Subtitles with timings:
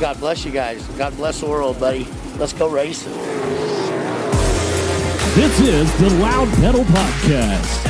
[0.00, 0.82] God bless you guys.
[0.96, 2.08] God bless the world, buddy.
[2.38, 3.12] Let's go racing.
[5.34, 7.84] This is the Loud Pedal Podcast.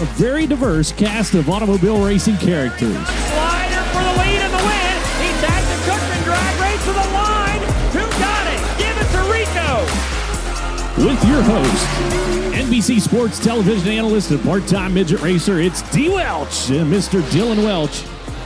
[0.00, 2.96] A very diverse cast of automobile racing characters.
[2.96, 4.96] Slider for the lead in the win.
[5.20, 7.60] He tagged the Cookman drag race to the line.
[7.92, 8.60] Who got it?
[8.80, 9.84] Give it to Rico.
[11.06, 16.08] With your host, NBC Sports television analyst and part-time midget racer, it's D.
[16.08, 17.20] Welch and Mr.
[17.30, 18.04] Dillon Welch.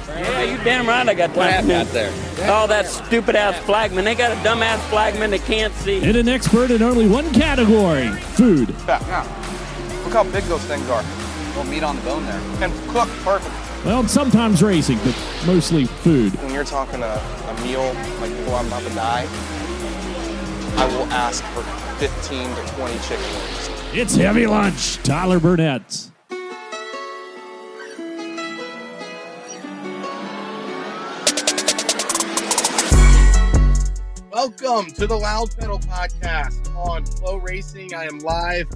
[0.09, 1.71] Yeah, you damn right I got time.
[1.71, 2.11] out there?
[2.51, 4.05] Oh, that stupid ass flagman.
[4.05, 6.03] They got a dumb ass flagman that can't see.
[6.05, 8.75] And an expert in only one category, food.
[8.89, 10.03] Yeah, yeah.
[10.03, 11.05] Look how big those things are.
[11.55, 12.41] Little meat on the bone there.
[12.61, 13.55] And cooked perfect.
[13.85, 15.15] Well, sometimes racing, but
[15.47, 16.33] mostly food.
[16.43, 17.85] When you're talking a, a meal,
[18.21, 19.29] like before I'm about to die,
[20.77, 21.63] I will ask for
[22.01, 23.68] 15 to 20 chicken wings.
[23.93, 26.11] It's Heavy Lunch, Tyler Burnett.
[34.31, 37.95] Welcome to the Loud Pedal Podcast on Flow Racing.
[37.95, 38.67] I am live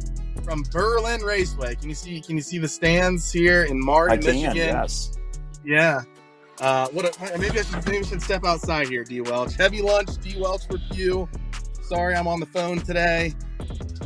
[0.42, 1.74] from Berlin Raceway.
[1.76, 2.20] Can you see?
[2.20, 4.54] Can you see the stands here in Martin, I can, Michigan?
[4.56, 5.12] yes.
[5.64, 6.02] Yeah.
[6.60, 7.04] Uh, what?
[7.04, 9.54] A, maybe I should maybe I should step outside here, D Welch.
[9.54, 11.28] Heavy lunch, D Welch review.
[11.82, 13.34] Sorry, I'm on the phone today.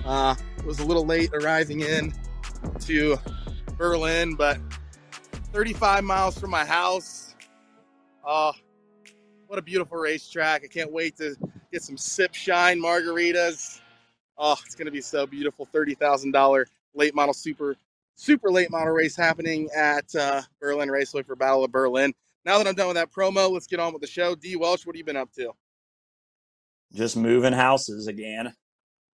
[0.04, 0.34] Uh,
[0.66, 2.12] was a little late arriving in
[2.80, 3.16] to
[3.78, 4.58] Berlin, but
[5.52, 7.36] 35 miles from my house.
[8.24, 8.52] Oh,
[9.46, 10.64] what a beautiful racetrack!
[10.64, 11.36] I can't wait to
[11.72, 13.80] get some sip shine margaritas.
[14.36, 15.68] Oh, it's going to be so beautiful.
[15.72, 17.76] $30,000 late model super,
[18.16, 22.12] super late model race happening at uh, Berlin Raceway for Battle of Berlin.
[22.44, 24.34] Now that I'm done with that promo, let's get on with the show.
[24.34, 24.56] D.
[24.56, 25.52] Welch, what have you been up to?
[26.92, 28.52] Just moving houses again.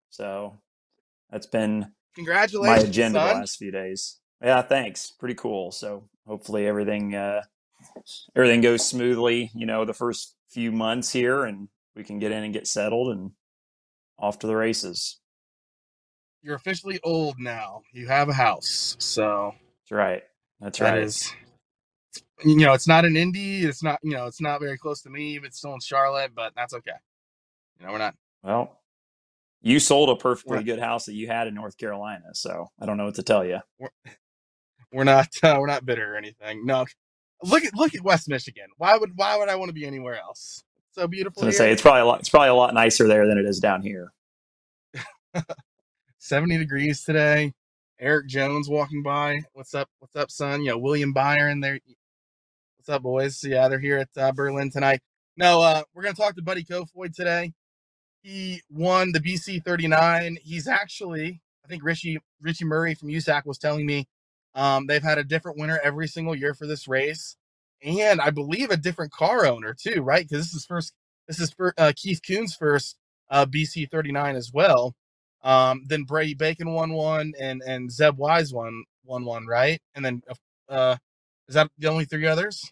[0.09, 0.57] So
[1.31, 4.19] that's been my Congratulations, agenda the last few days.
[4.41, 5.11] Yeah, thanks.
[5.11, 5.71] Pretty cool.
[5.71, 7.41] So hopefully everything uh
[8.35, 12.43] everything goes smoothly, you know, the first few months here and we can get in
[12.43, 13.31] and get settled and
[14.19, 15.19] off to the races.
[16.41, 17.81] You're officially old now.
[17.91, 19.53] You have a house, so
[19.83, 20.23] That's right.
[20.59, 21.03] That's that right.
[21.03, 21.33] is.
[22.43, 23.63] You know, it's not an indie.
[23.63, 23.99] It's not.
[24.01, 25.37] You know, it's not very close to me.
[25.37, 26.31] But it's still in Charlotte.
[26.33, 26.91] But that's okay.
[27.79, 28.15] You know, we're not.
[28.41, 28.80] Well,
[29.61, 32.97] you sold a perfectly good house that you had in North Carolina, so I don't
[32.97, 33.59] know what to tell you.
[34.93, 35.29] We're not.
[35.41, 36.65] Uh, we're not bitter or anything.
[36.65, 36.85] No.
[37.43, 38.65] Look at look at West Michigan.
[38.75, 40.65] Why would why would I want to be anywhere else?
[40.91, 41.59] So I beautiful was here.
[41.59, 43.61] gonna say it's probably a lot it's probably a lot nicer there than it is
[43.61, 44.11] down here.
[46.19, 47.53] 70 degrees today.
[47.99, 49.41] Eric Jones walking by.
[49.53, 49.89] What's up?
[49.99, 50.61] What's up, son?
[50.61, 51.79] You know, William Byron there.
[52.77, 53.43] What's up, boys?
[53.43, 55.01] Yeah, they're here at uh, Berlin tonight.
[55.37, 57.53] No, uh, we're going to talk to Buddy Kofoid today.
[58.21, 60.37] He won the BC 39.
[60.43, 64.07] He's actually, I think Richie Richie Murray from USAC was telling me
[64.55, 67.35] um, they've had a different winner every single year for this race.
[67.83, 70.27] And I believe a different car owner too, right?
[70.27, 70.93] Because this is first,
[71.27, 72.95] this is for uh, Keith Kunz first
[73.31, 74.93] uh, BC 39 as well.
[75.43, 79.81] Um, then Brady Bacon won one, and and Zeb Wise won won one, right?
[79.95, 80.21] And then
[80.69, 80.97] uh,
[81.47, 82.71] is that the only three others?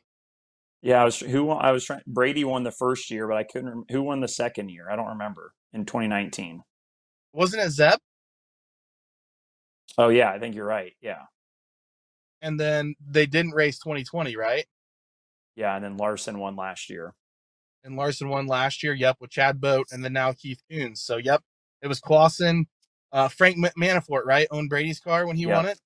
[0.82, 2.02] Yeah, I was who won, I was trying.
[2.08, 3.70] Brady won the first year, but I couldn't.
[3.70, 4.90] rem- Who won the second year?
[4.90, 6.64] I don't remember in 2019.
[7.34, 8.00] Wasn't it Zeb?
[9.98, 10.94] Oh yeah, I think you're right.
[11.02, 11.24] Yeah,
[12.42, 14.66] And then they didn't race 2020, right?
[15.56, 17.14] yeah, and then Larson won last year.
[17.84, 18.94] And Larson won last year.
[18.94, 21.00] Yep, with Chad Boat, and then now Keith Kunz.
[21.00, 21.42] So yep,
[21.82, 22.66] it was Clauson,
[23.14, 24.48] uh, Frank Ma- Manafort, right?
[24.52, 25.56] Owned Brady's car when he Yep.
[25.56, 25.80] won it.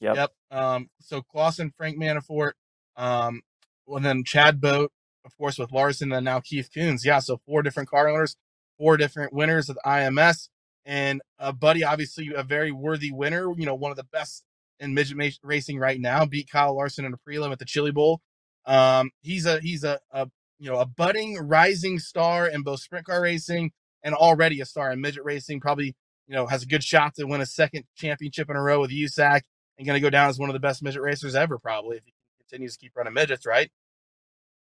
[0.00, 0.14] Yep.
[0.16, 0.32] Yep.
[0.50, 2.52] Um, so Clauson, Frank Manafort,
[2.96, 3.42] um,
[3.88, 4.92] and then Chad Boat,
[5.24, 7.04] of course, with Larson, and now Keith Kunz.
[7.04, 8.36] Yeah, so four different car owners,
[8.78, 10.48] four different winners of IMS,
[10.84, 13.52] and uh, Buddy, obviously a very worthy winner.
[13.56, 14.44] You know, one of the best
[14.80, 16.24] in midget racing right now.
[16.24, 18.20] Beat Kyle Larson in a prelim at the Chili Bowl.
[18.64, 23.06] Um, he's a he's a, a you know a budding rising star in both sprint
[23.06, 23.72] car racing
[24.02, 25.60] and already a star in midget racing.
[25.60, 25.94] Probably
[26.26, 28.90] you know has a good shot to win a second championship in a row with
[28.90, 29.42] USAC
[29.78, 32.04] and going to go down as one of the best midget racers ever, probably if
[32.04, 32.12] he
[32.48, 33.70] continues to keep running midgets, right?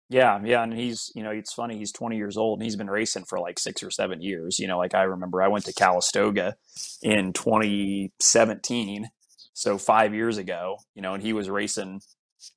[0.08, 2.90] Yeah, yeah, and he's you know it's funny he's 20 years old and he's been
[2.90, 4.58] racing for like six or seven years.
[4.58, 6.56] You know, like I remember I went to Calistoga
[7.02, 9.08] in 2017,
[9.54, 10.76] so five years ago.
[10.94, 12.00] You know, and he was racing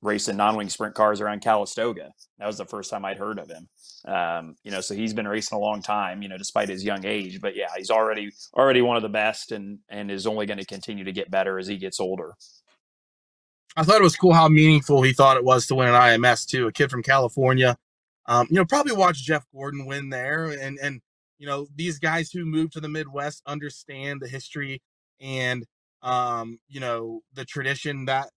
[0.02, 2.10] racing non-wing sprint cars around Calistoga.
[2.38, 3.68] That was the first time I'd heard of him.
[4.12, 6.20] Um, you know, so he's been racing a long time.
[6.20, 9.50] You know, despite his young age, but yeah, he's already already one of the best,
[9.52, 12.34] and and is only going to continue to get better as he gets older.
[13.76, 16.46] I thought it was cool how meaningful he thought it was to win an IMS
[16.46, 16.66] too.
[16.66, 17.76] A kid from California,
[18.26, 21.00] um, you know, probably watched Jeff Gordon win there, and and
[21.38, 24.80] you know these guys who moved to the Midwest understand the history
[25.20, 25.64] and
[26.02, 28.30] um, you know the tradition that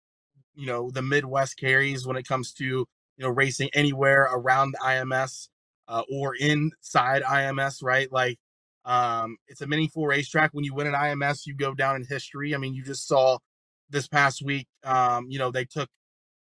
[0.56, 2.88] you know the Midwest carries when it comes to you
[3.20, 5.48] know racing anywhere around the IMS
[5.88, 8.12] uh, or inside IMS, right?
[8.12, 8.38] Like
[8.86, 10.52] um, it's a mini full racetrack.
[10.54, 12.54] When you win an IMS, you go down in history.
[12.54, 13.38] I mean, you just saw
[13.90, 14.68] this past week.
[14.84, 15.90] Um, you know, they took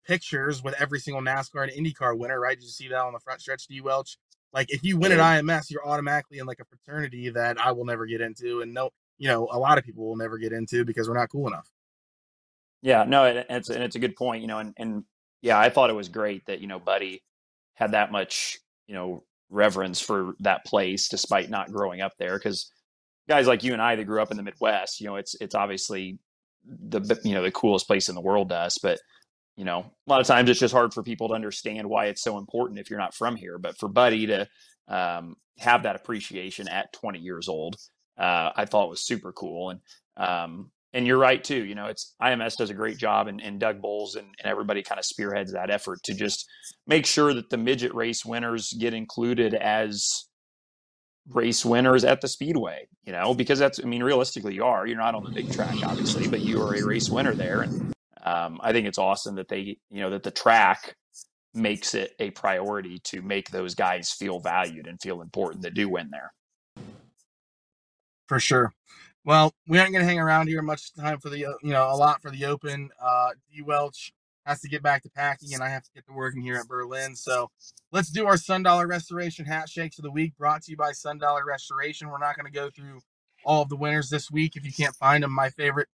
[0.06, 2.56] pictures with every single NASCAR and IndyCar winner, right?
[2.56, 4.18] Did you see that on the front stretch, D Welch?
[4.52, 7.84] Like if you win at IMS, you're automatically in like a fraternity that I will
[7.84, 10.84] never get into, and no, you know, a lot of people will never get into
[10.84, 11.68] because we're not cool enough.
[12.82, 15.04] Yeah, no, it's and it's a good point, you know, and and
[15.42, 17.22] yeah, I thought it was great that you know Buddy
[17.74, 22.70] had that much you know reverence for that place despite not growing up there because
[23.28, 25.54] guys like you and I that grew up in the Midwest, you know, it's it's
[25.54, 26.18] obviously
[26.66, 28.98] the you know the coolest place in the world to us, but
[29.56, 32.22] you know, a lot of times it's just hard for people to understand why it's
[32.22, 33.58] so important if you're not from here.
[33.58, 34.46] But for Buddy to
[34.86, 37.76] um, have that appreciation at 20 years old,
[38.18, 39.70] uh, I thought was super cool.
[39.70, 39.80] And
[40.16, 41.64] um, and you're right too.
[41.64, 44.82] You know, it's IMS does a great job, and, and Doug Boles and, and everybody
[44.82, 46.48] kind of spearheads that effort to just
[46.86, 50.25] make sure that the midget race winners get included as
[51.30, 52.86] race winners at the speedway.
[53.04, 54.86] You know, because that's I mean, realistically, you are.
[54.86, 57.94] You're not on the big track, obviously, but you are a race winner there, and
[58.24, 60.96] um, I think it's awesome that they, you know, that the track
[61.54, 65.88] makes it a priority to make those guys feel valued and feel important that do
[65.88, 66.32] win there.
[68.28, 68.72] For sure.
[69.24, 71.96] Well, we aren't going to hang around here much time for the, you know, a
[71.96, 72.90] lot for the Open.
[73.00, 73.62] Uh, D.
[73.62, 74.12] Welch
[74.46, 76.68] has to get back to packing, and I have to get to working here at
[76.68, 77.16] Berlin.
[77.16, 77.50] So
[77.92, 80.92] let's do our Sun Dollar Restoration hat shakes of the week, brought to you by
[80.92, 82.08] Sun Dollar Restoration.
[82.08, 83.00] We're not going to go through
[83.44, 84.56] all of the winners this week.
[84.56, 85.88] If you can't find them, my favorite,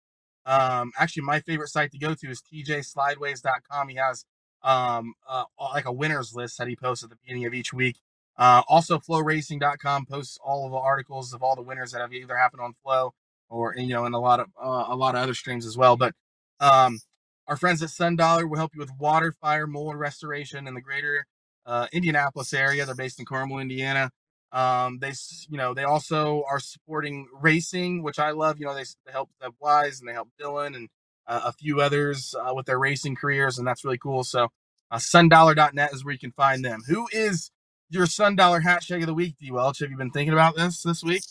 [0.45, 3.89] um, actually, my favorite site to go to is tjslideways.com.
[3.89, 4.25] He has
[4.63, 7.97] um, uh, like a winners list that he posts at the beginning of each week.
[8.37, 12.37] Uh, also, flowracing.com posts all of the articles of all the winners that have either
[12.37, 13.15] happened on Flow
[13.49, 15.97] or you know, and a lot of uh, a lot of other streams as well.
[15.97, 16.15] But
[16.61, 16.99] um,
[17.49, 20.81] our friends at Sun Dollar will help you with water, fire, mold restoration in the
[20.81, 21.27] greater
[21.67, 22.87] uh, Indianapolis area.
[22.87, 24.11] They're based in Carmel, Indiana.
[24.53, 25.13] Um, they,
[25.49, 28.59] you know, they also are supporting racing, which I love.
[28.59, 30.89] You know, they, they help Zeb Wise and they help Dylan and
[31.27, 34.25] uh, a few others uh, with their racing careers, and that's really cool.
[34.25, 34.49] So,
[34.91, 36.83] uh, sundollar.net is where you can find them.
[36.87, 37.51] Who is
[37.89, 39.51] your Sun Dollar hashtag of the week, D.
[39.51, 39.81] Welch?
[39.81, 41.23] Have you been thinking about this this week?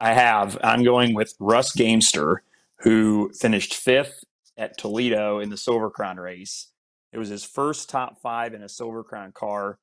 [0.00, 0.58] I have.
[0.62, 2.42] I'm going with Russ Gamester,
[2.80, 4.24] who finished fifth
[4.58, 6.72] at Toledo in the Silver Crown race.
[7.12, 9.78] It was his first top five in a Silver Crown car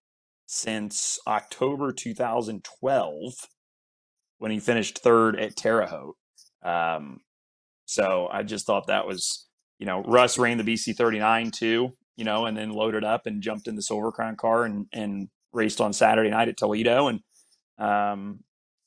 [0.46, 3.34] since October 2012
[4.38, 6.18] when he finished third at Terre Haute.
[6.64, 7.22] Um,
[7.86, 9.48] so I just thought that was,
[9.80, 13.42] you know, Russ ran the BC 39 too, you know, and then loaded up and
[13.42, 17.08] jumped in the Silver Crown car and, and raced on Saturday night at Toledo.
[17.08, 17.20] And
[17.80, 18.40] um,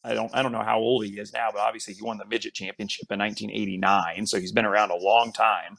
[0.05, 2.25] I don't I don't know how old he is now, but obviously he won the
[2.25, 5.77] midget championship in 1989, so he's been around a long time,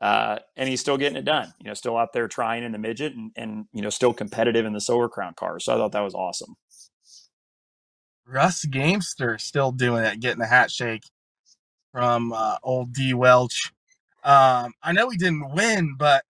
[0.00, 1.54] uh, and he's still getting it done.
[1.60, 4.66] You know, still out there trying in the midget, and, and you know, still competitive
[4.66, 5.64] in the Silver Crown cars.
[5.64, 6.56] So I thought that was awesome.
[8.26, 11.04] Russ Gamester still doing it, getting the hat shake
[11.92, 13.72] from uh, old D Welch.
[14.22, 16.24] Um, I know he didn't win, but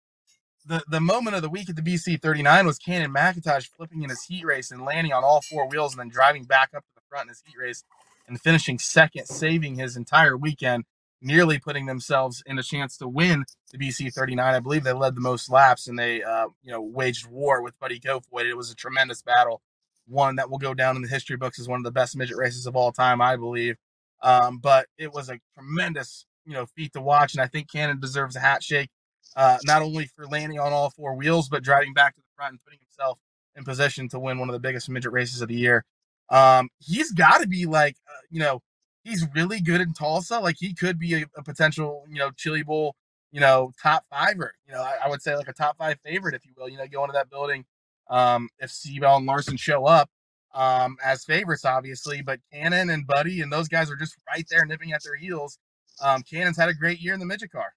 [0.64, 4.10] the, the moment of the week at the BC 39 was Cannon McIntosh flipping in
[4.10, 6.90] his heat race and landing on all four wheels and then driving back up to
[6.94, 7.84] the front in his heat race
[8.26, 10.84] and finishing second, saving his entire weekend,
[11.20, 14.54] nearly putting themselves in a chance to win the BC 39.
[14.54, 17.78] I believe they led the most laps and they, uh, you know, waged war with
[17.78, 18.46] Buddy Kofoid.
[18.46, 19.60] It was a tremendous battle,
[20.06, 22.36] one that will go down in the history books as one of the best midget
[22.38, 23.76] races of all time, I believe.
[24.22, 28.00] Um, but it was a tremendous, you know, feat to watch, and I think Cannon
[28.00, 28.90] deserves a hat shake
[29.36, 32.52] uh, not only for landing on all four wheels, but driving back to the front
[32.52, 33.18] and putting himself
[33.56, 35.84] in position to win one of the biggest midget races of the year.
[36.30, 38.62] Um, he's got to be like, uh, you know,
[39.04, 40.38] he's really good in Tulsa.
[40.38, 42.94] Like he could be a, a potential, you know, Chili Bowl,
[43.32, 44.54] you know, top fiver.
[44.66, 46.68] You know, I, I, would say like a top five favorite, if you will.
[46.68, 47.64] You know, go into that building
[48.08, 50.08] um, if Seavey and Larson show up
[50.54, 52.22] um, as favorites, obviously.
[52.22, 55.58] But Cannon and Buddy and those guys are just right there, nipping at their heels.
[56.02, 57.72] Um, Cannon's had a great year in the midget car.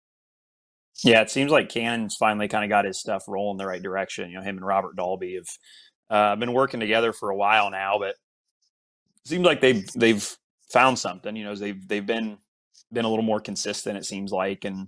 [1.04, 4.30] Yeah, it seems like Cannon's finally kind of got his stuff rolling the right direction.
[4.30, 5.48] You know, him and Robert Dalby have
[6.10, 8.16] uh, been working together for a while now, but
[9.26, 10.38] seems like they've they've
[10.72, 11.36] found something.
[11.36, 12.38] You know, they've they've been
[12.92, 13.98] been a little more consistent.
[13.98, 14.88] It seems like, and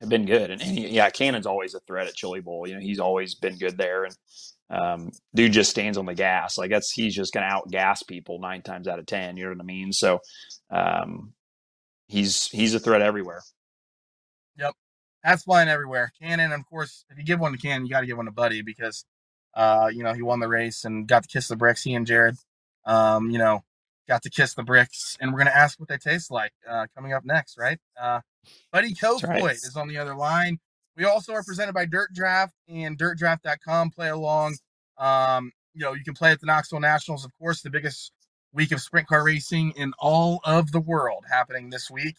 [0.00, 0.50] have been good.
[0.50, 2.66] And, and yeah, Cannon's always a threat at Chili Bowl.
[2.68, 4.16] You know, he's always been good there, and
[4.70, 6.58] um, dude just stands on the gas.
[6.58, 9.36] Like that's he's just to outgas people nine times out of ten.
[9.36, 9.92] You know what I mean?
[9.92, 10.20] So
[10.70, 11.32] um,
[12.08, 13.42] he's he's a threat everywhere.
[14.58, 14.74] Yep
[15.26, 16.12] that's flying everywhere.
[16.22, 18.32] Cannon, of course, if you give one to Cannon, you got to give one to
[18.32, 19.04] Buddy because,
[19.54, 21.82] uh, you know, he won the race and got to kiss the bricks.
[21.82, 22.36] He and Jared,
[22.86, 23.62] um, you know,
[24.08, 27.12] got to kiss the bricks, and we're gonna ask what they taste like uh, coming
[27.12, 27.78] up next, right?
[28.00, 28.20] Uh,
[28.72, 29.54] Buddy Kofoid right.
[29.54, 30.58] is on the other line.
[30.96, 33.90] We also are presented by Dirt Draft and DirtDraft.com.
[33.90, 34.56] Play along.
[34.96, 38.12] Um, you know, you can play at the Knoxville Nationals, of course, the biggest
[38.52, 42.16] week of sprint car racing in all of the world happening this week.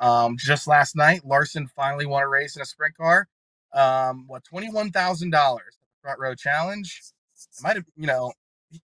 [0.00, 3.28] Um, just last night, Larson finally won a race in a sprint car.
[3.74, 7.02] Um, what twenty one thousand dollars front row challenge?
[7.36, 8.32] It might have, you know,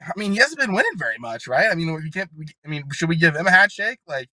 [0.03, 1.69] I mean, he hasn't been winning very much, right?
[1.71, 2.31] I mean, we can't.
[2.37, 3.99] We, I mean, should we give him a hat shake?
[4.07, 4.29] Like,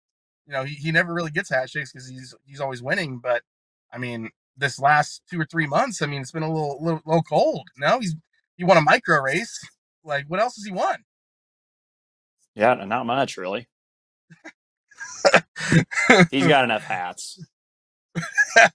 [0.45, 3.19] you know, he, he never really gets hat shakes because he's he's always winning.
[3.19, 3.43] But
[3.91, 7.01] I mean, this last two or three months, I mean, it's been a little little,
[7.05, 7.67] little cold.
[7.77, 8.15] No, he's
[8.57, 9.59] he won a micro race.
[10.03, 10.97] Like, what else has he won?
[12.55, 13.67] Yeah, not much really.
[16.31, 17.43] He's got enough hats.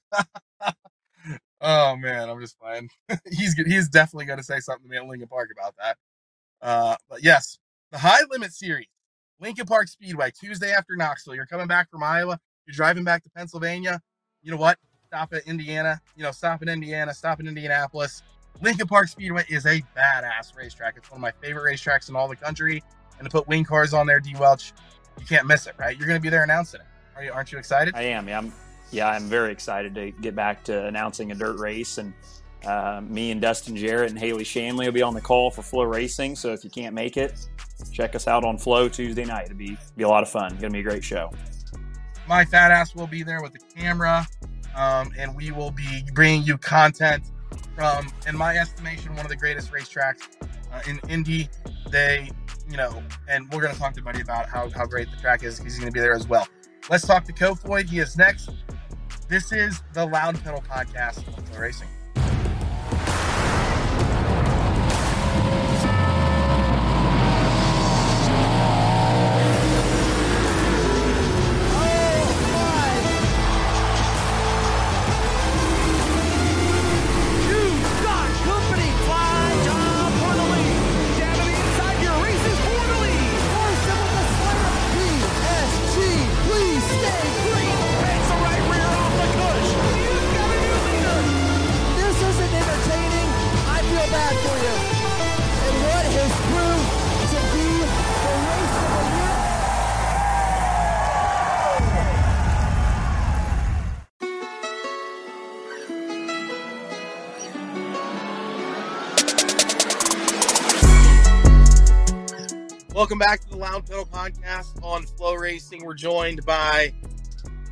[1.61, 2.89] oh man, I'm just playing.
[3.31, 5.97] he's he's definitely going to say something to me at Lincoln Park about that.
[6.63, 7.59] Uh, but yes,
[7.91, 8.89] the High Limit Series,
[9.41, 11.35] Lincoln Park Speedway, Tuesday after Knoxville.
[11.35, 12.39] You're coming back from Iowa.
[12.67, 14.01] You're driving back to Pennsylvania.
[14.43, 14.79] You know what?
[15.07, 16.01] Stop at Indiana.
[16.15, 17.13] You know, stop in Indiana.
[17.15, 18.23] Stop in Indianapolis.
[18.61, 20.95] Lincoln Park Speedway is a badass racetrack.
[20.97, 22.83] It's one of my favorite racetracks in all the country.
[23.19, 24.73] And to put wing cars on there, D Welch,
[25.19, 25.97] you can't miss it, right?
[25.99, 26.87] You're going to be there announcing it.
[27.17, 27.33] Are you?
[27.33, 27.95] Aren't you excited?
[27.95, 28.29] I am.
[28.29, 28.53] Yeah, I'm.
[28.93, 32.13] Yeah, I'm very excited to get back to announcing a dirt race, and
[32.65, 35.85] uh, me and Dustin Jarrett and Haley Shanley will be on the call for Flow
[35.85, 36.37] Racing.
[36.37, 37.47] So if you can't make it,
[37.93, 39.47] check us out on Flow Tuesday night.
[39.47, 40.53] It'll be be a lot of fun.
[40.53, 41.31] It's gonna be a great show.
[42.29, 44.27] My fat ass will be there with the camera,
[44.77, 47.25] um, and we will be bringing you content
[47.75, 50.29] from, in my estimation, one of the greatest racetracks
[50.73, 51.49] uh, in Indy.
[51.91, 52.31] They,
[52.69, 55.59] you know, and we're to talk to Buddy about how, how great the track is.
[55.59, 56.47] He's to be there as well.
[56.89, 57.89] Let's talk to Kofoid.
[57.89, 58.51] He is next.
[59.29, 61.89] This is the Loud Pedal Podcast on Racing.
[112.93, 115.85] Welcome back to the Loud Pedal Podcast on Flow Racing.
[115.85, 116.93] We're joined by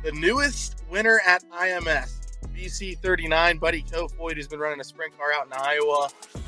[0.01, 5.47] the newest winner at IMS, BC39, Buddy Kofoid, who's been running a sprint car out
[5.47, 6.07] in Iowa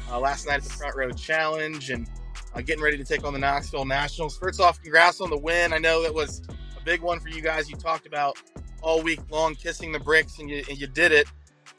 [0.10, 2.10] uh, last night at the Front Row Challenge and
[2.56, 4.38] uh, getting ready to take on the Knoxville Nationals.
[4.38, 5.74] First off, congrats on the win.
[5.74, 6.42] I know that was
[6.78, 7.70] a big one for you guys.
[7.70, 8.38] You talked about
[8.82, 11.28] all week long kissing the bricks, and you, and you did it.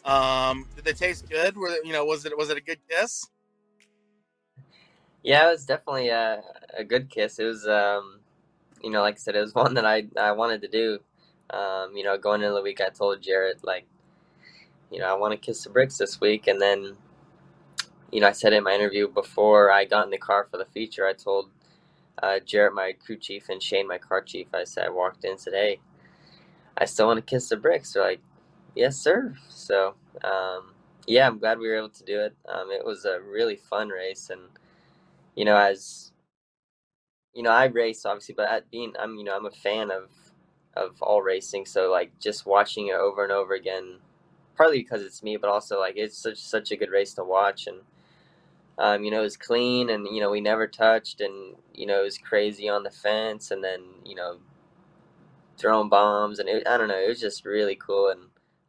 [0.04, 1.56] Um, did they taste good?
[1.56, 3.28] Were they, you know was it was it a good kiss?
[5.24, 6.42] Yeah, it was definitely a,
[6.78, 7.40] a good kiss.
[7.40, 8.20] It was, um,
[8.82, 11.00] you know, like I said, it was one that I, I wanted to do.
[11.50, 13.86] Um, you know, going into the week, I told Jared, like,
[14.90, 16.48] you know, I want to kiss the bricks this week.
[16.48, 16.96] And then,
[18.12, 20.66] you know, I said in my interview before I got in the car for the
[20.66, 21.50] feature, I told
[22.22, 22.40] uh,
[22.74, 25.54] my crew chief, and Shane, my car chief, I said, I walked in and said,
[25.54, 25.80] hey,
[26.78, 27.92] I still want to kiss the bricks.
[27.94, 28.20] They're like,
[28.76, 29.34] yes, sir.
[29.50, 30.74] So, um,
[31.06, 32.36] yeah, I'm glad we were able to do it.
[32.48, 34.30] Um, it was a really fun race.
[34.30, 34.42] And,
[35.36, 36.12] you know, as
[37.34, 40.10] you know, I race obviously, but at being, I'm, you know, I'm a fan of
[40.76, 41.66] of all racing.
[41.66, 43.98] So like just watching it over and over again,
[44.56, 47.66] partly because it's me, but also like it's such such a good race to watch.
[47.66, 47.78] And
[48.78, 52.00] um, you know, it was clean, and you know, we never touched, and you know,
[52.00, 54.38] it was crazy on the fence, and then you know,
[55.58, 58.22] throwing bombs, and it, I don't know, it was just really cool, and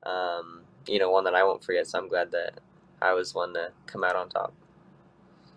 [0.06, 1.88] um, you know, one that I won't forget.
[1.88, 2.60] So I'm glad that
[3.02, 4.54] I was one to come out on top.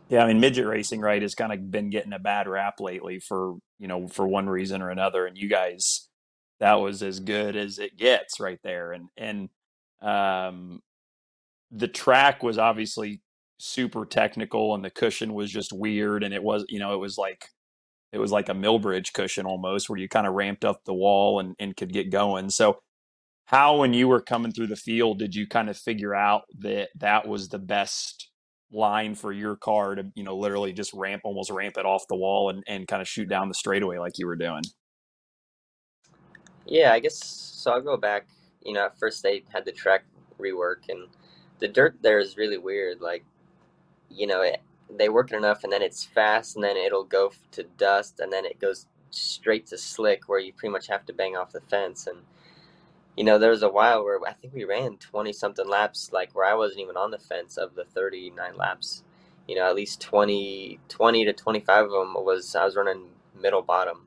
[0.09, 3.19] Yeah, I mean, midget racing, right, has kind of been getting a bad rap lately
[3.19, 6.09] for you know for one reason or another, and you guys,
[6.61, 9.49] that was as good as it gets right there, and and
[10.03, 10.81] um,
[11.73, 13.21] the track was obviously
[13.59, 17.19] super technical, and the cushion was just weird, and it was you know it was
[17.19, 17.49] like
[18.13, 21.41] it was like a millbridge cushion almost, where you kind of ramped up the wall
[21.41, 22.51] and and could get going.
[22.51, 22.79] So
[23.47, 26.91] how when you were coming through the field did you kind of figure out that
[26.97, 28.31] that was the best
[28.73, 32.17] line for your car to you know literally just ramp almost ramp it off the
[32.17, 34.63] wall and, and kind of shoot down the straightaway like you were doing.
[36.67, 38.27] Yeah i guess so i'll go back
[38.65, 40.05] you know at first they had the track
[40.41, 41.07] rework and
[41.61, 43.25] the dirt there is really weird like
[44.11, 44.61] you know it,
[44.99, 48.33] they work it enough and then it's fast and then it'll go to dust and
[48.33, 51.61] then it goes straight to slick where you pretty much have to bang off the
[51.63, 52.19] fence and
[53.17, 56.35] you know, there was a while where I think we ran 20 something laps, like
[56.35, 59.03] where I wasn't even on the fence of the 39 laps.
[59.49, 63.09] You know, at least 20, 20 to 25 of them was, I was running
[63.41, 64.07] middle bottom,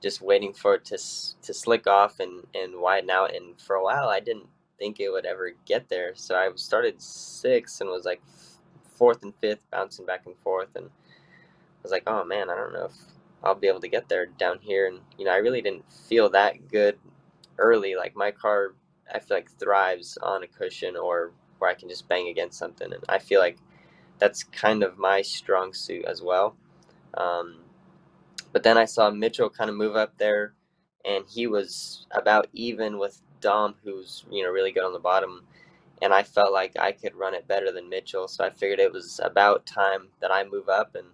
[0.00, 0.98] just waiting for it to,
[1.42, 3.34] to slick off and, and widen out.
[3.34, 4.46] And for a while, I didn't
[4.78, 6.12] think it would ever get there.
[6.14, 8.22] So I started sixth and was like
[8.84, 10.76] fourth and fifth, bouncing back and forth.
[10.76, 12.96] And I was like, oh man, I don't know if
[13.42, 14.86] I'll be able to get there down here.
[14.86, 16.98] And, you know, I really didn't feel that good
[17.58, 17.94] early.
[17.96, 18.74] Like my car,
[19.12, 22.92] I feel like thrives on a cushion or where I can just bang against something.
[22.92, 23.58] And I feel like
[24.18, 26.56] that's kind of my strong suit as well.
[27.14, 27.60] Um,
[28.52, 30.54] but then I saw Mitchell kind of move up there,
[31.04, 35.44] and he was about even with Dom, who's you know really good on the bottom.
[36.02, 38.92] And I felt like I could run it better than Mitchell, so I figured it
[38.92, 40.96] was about time that I move up.
[40.96, 41.08] And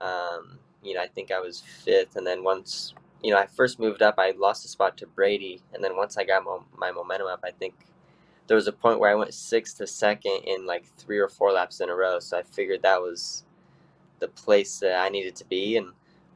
[0.00, 3.80] um, you know, I think I was fifth, and then once you know I first
[3.80, 6.92] moved up, I lost a spot to Brady, and then once I got mo- my
[6.92, 7.74] momentum up, I think
[8.48, 11.52] there was a point where I went sixth to second in like three or four
[11.52, 12.20] laps in a row.
[12.20, 13.44] So I figured that was
[14.20, 15.88] the place that I needed to be, and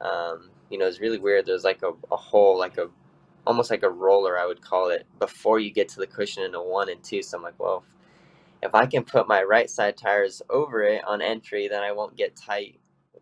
[0.02, 1.46] um, you know, it's really weird.
[1.46, 2.88] There's like a, a hole, like a
[3.46, 6.54] almost like a roller, I would call it, before you get to the cushion in
[6.54, 7.22] a one and two.
[7.22, 7.84] So I'm like, well,
[8.62, 12.16] if I can put my right side tires over it on entry, then I won't
[12.16, 12.78] get tight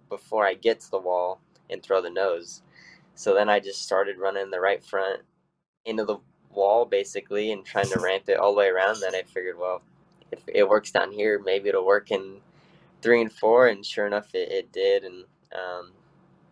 [0.09, 2.63] before I get to the wall and throw the nose.
[3.17, 5.23] So then I just started running the right front
[5.87, 6.19] into the
[6.51, 9.01] wall basically and trying to ramp it all the way around.
[9.01, 9.83] Then I figured, well,
[10.31, 12.41] if it works down here, maybe it'll work in
[13.01, 13.69] three and four.
[13.69, 15.05] And sure enough, it, it did.
[15.05, 15.93] And, um,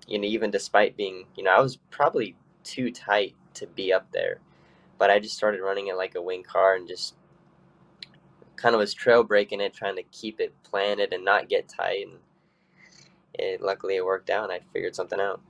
[0.06, 4.11] you know, even despite being, you know, I was probably too tight to be up
[4.11, 4.38] there,
[4.99, 7.14] but I just started running it like a wing car and just
[8.56, 12.06] kind of was trail breaking it, trying to keep it planted and not get tight.
[12.06, 12.18] And
[13.35, 14.44] it luckily it worked out.
[14.44, 15.42] and I figured something out.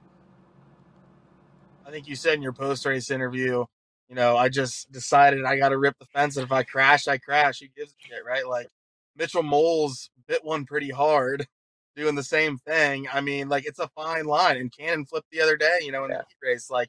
[1.86, 3.64] I think you said in your post race interview,
[4.08, 7.08] you know, I just decided I got to rip the fence, and if I crash,
[7.08, 7.60] I crash.
[7.60, 8.46] Who gives a shit, right?
[8.46, 8.68] Like
[9.16, 11.46] Mitchell Moles bit one pretty hard,
[11.96, 13.06] doing the same thing.
[13.12, 14.56] I mean, like it's a fine line.
[14.56, 16.18] And Cannon flipped the other day, you know, in yeah.
[16.18, 16.70] the heat race.
[16.70, 16.88] Like,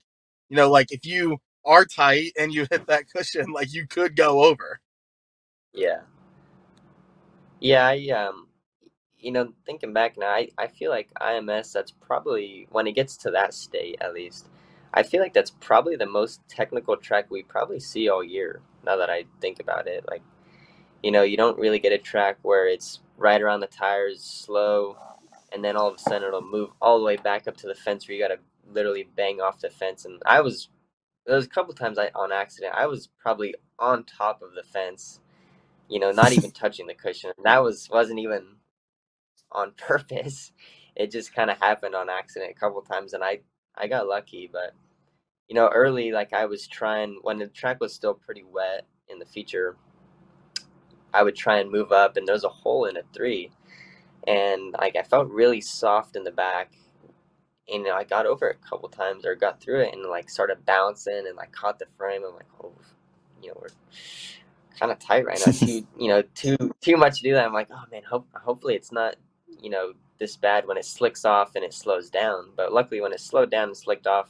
[0.49, 4.15] you know, like if you are tight and you hit that cushion, like you could
[4.15, 4.79] go over.
[5.73, 6.01] Yeah.
[7.60, 8.47] Yeah, I um
[9.17, 13.17] you know, thinking back now, I, I feel like IMS that's probably when it gets
[13.17, 14.47] to that state at least,
[14.95, 18.62] I feel like that's probably the most technical track we probably see all year.
[18.86, 20.23] Now that I think about it, like
[21.03, 24.97] you know, you don't really get a track where it's right around the tires, slow,
[25.53, 27.75] and then all of a sudden it'll move all the way back up to the
[27.75, 28.39] fence where you got to
[28.73, 30.05] literally bang off the fence.
[30.05, 30.69] And I was
[31.27, 34.63] there was a couple times I on accident I was probably on top of the
[34.63, 35.21] fence,
[35.89, 37.31] you know, not even touching the cushion.
[37.43, 38.45] That was wasn't even
[39.51, 40.53] on purpose.
[40.95, 43.41] It just kind of happened on accident a couple times, and I
[43.75, 44.73] I got lucky, but
[45.47, 49.19] you know, early, like I was trying when the track was still pretty wet in
[49.19, 49.77] the feature,
[51.13, 53.51] I would try and move up, and there's a hole in a three,
[54.27, 56.73] and like I felt really soft in the back,
[57.71, 60.03] and you know, I got over it a couple times or got through it, and
[60.03, 62.23] like started bouncing and like caught the frame.
[62.27, 62.73] I'm like, oh,
[63.41, 63.69] you know, we're
[64.79, 65.51] kind of tight right now.
[65.51, 67.45] too, you know, too too much to do that.
[67.45, 69.15] I'm like, oh man, hope hopefully it's not,
[69.62, 72.51] you know, this bad when it slicks off and it slows down.
[72.55, 74.29] But luckily, when it slowed down and slicked off,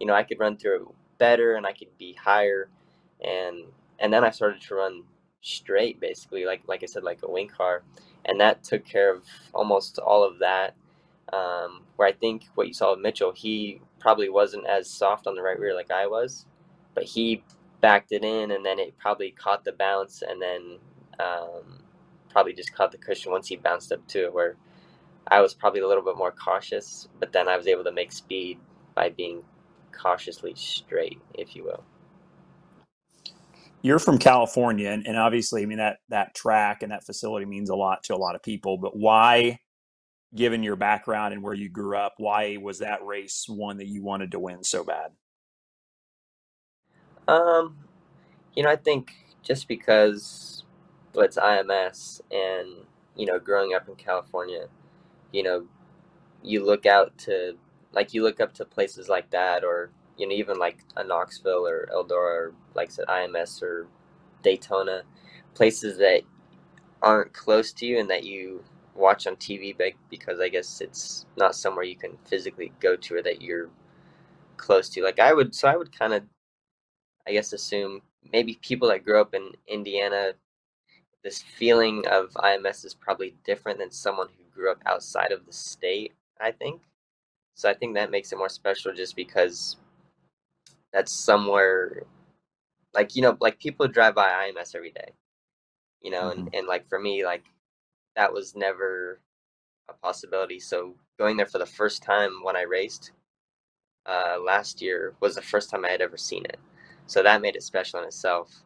[0.00, 2.68] you know, I could run through it better and I could be higher,
[3.22, 3.64] and
[3.98, 5.04] and then I started to run
[5.42, 7.84] straight, basically, like like I said, like a wing car,
[8.26, 10.76] and that took care of almost all of that.
[11.32, 15.34] Um, where I think what you saw with Mitchell, he probably wasn't as soft on
[15.36, 16.46] the right rear like I was,
[16.94, 17.44] but he
[17.80, 20.78] backed it in, and then it probably caught the bounce, and then
[21.20, 21.80] um,
[22.30, 24.34] probably just caught the cushion once he bounced up to it.
[24.34, 24.56] Where
[25.28, 28.12] I was probably a little bit more cautious, but then I was able to make
[28.12, 28.58] speed
[28.94, 29.42] by being
[29.92, 31.84] cautiously straight, if you will.
[33.82, 37.70] You're from California, and, and obviously, I mean that that track and that facility means
[37.70, 38.78] a lot to a lot of people.
[38.78, 39.60] But why,
[40.34, 44.02] given your background and where you grew up, why was that race one that you
[44.02, 45.12] wanted to win so bad?
[47.28, 47.76] Um,
[48.54, 50.64] you know, I think just because
[51.14, 54.66] well, it's IMS, and you know, growing up in California,
[55.32, 55.66] you know,
[56.42, 57.56] you look out to
[57.92, 61.66] like you look up to places like that, or you know, even like a Knoxville
[61.66, 63.86] or Eldora, or like I said, IMS or
[64.42, 65.02] Daytona,
[65.54, 66.22] places that
[67.02, 69.76] aren't close to you and that you watch on TV
[70.10, 73.68] because I guess it's not somewhere you can physically go to or that you're
[74.56, 75.02] close to.
[75.02, 76.22] Like I would, so I would kind of,
[77.26, 80.32] I guess, assume maybe people that grew up in Indiana,
[81.22, 85.52] this feeling of IMS is probably different than someone who grew up outside of the
[85.52, 86.12] state.
[86.40, 86.80] I think
[87.56, 89.78] so I think that makes it more special just because
[90.92, 92.04] that's somewhere
[92.94, 95.12] like you know like people drive by IMS every day,
[96.02, 96.32] you know, Mhm.
[96.32, 97.44] and and like for me like
[98.16, 99.20] that was never
[99.88, 100.60] a possibility.
[100.60, 103.12] So going there for the first time when I raced
[104.06, 106.58] uh, last year was the first time I had ever seen it.
[107.06, 108.64] So that made it special in itself.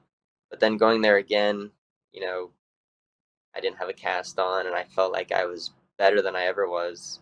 [0.50, 1.72] But then going there again,
[2.12, 2.52] you know,
[3.54, 6.44] I didn't have a cast on, and I felt like I was better than I
[6.46, 7.20] ever was.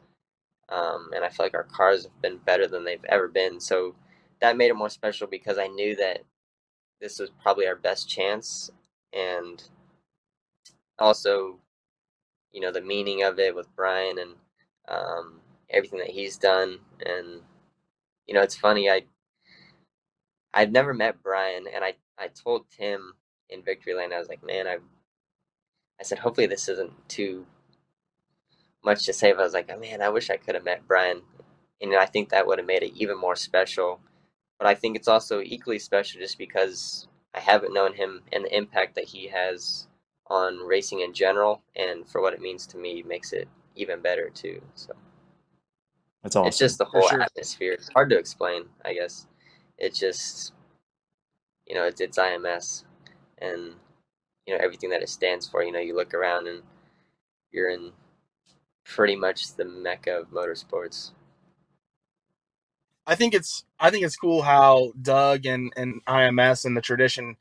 [0.70, 3.60] Um, and I feel like our cars have been better than they've ever been.
[3.60, 3.94] So
[4.40, 6.20] that made it more special because I knew that
[7.00, 8.70] this was probably our best chance,
[9.12, 9.62] and
[10.98, 11.58] also,
[12.52, 14.34] you know, the meaning of it with Bryan and
[14.88, 16.78] um, everything that he's done.
[17.04, 17.42] And
[18.26, 18.90] you know, it's funny.
[18.90, 19.02] I
[20.54, 23.14] I've never met Bryan, and I I told Tim
[23.50, 24.78] in Victory Lane, I was like, man, I
[26.00, 27.46] I said, hopefully this isn't too
[28.84, 29.32] much to say.
[29.32, 31.22] But I was like, oh, man, I wish I could have met Bryan,
[31.80, 34.00] and I think that would have made it even more special.
[34.58, 38.56] But I think it's also equally special just because I haven't known him and the
[38.56, 39.86] impact that he has
[40.26, 44.30] on racing in general, and for what it means to me, makes it even better
[44.30, 44.60] too.
[44.74, 44.92] So
[46.22, 46.48] That's awesome.
[46.48, 47.22] it's just the whole sure.
[47.22, 47.72] atmosphere.
[47.72, 49.26] It's hard to explain, I guess.
[49.78, 50.52] It's just,
[51.66, 52.84] you know, it's, it's IMS,
[53.38, 53.74] and
[54.46, 55.62] you know everything that it stands for.
[55.62, 56.62] You know, you look around and
[57.52, 57.92] you're in
[58.88, 61.10] pretty much the mecca of motorsports.
[63.06, 67.36] I think it's I think it's cool how Doug and and IMS and the tradition,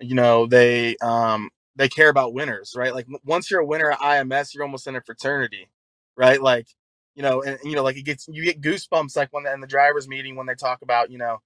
[0.00, 2.94] you know, they um they care about winners, right?
[2.94, 5.68] Like once you're a winner at IMS, you're almost in a fraternity,
[6.16, 6.40] right?
[6.40, 6.68] Like
[7.14, 9.66] you know, and you know, like it gets you get goosebumps like when in the
[9.66, 11.38] drivers meeting when they talk about you know,